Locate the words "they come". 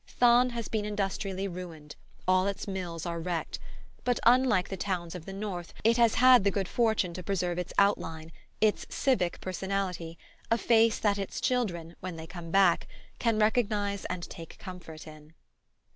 12.15-12.49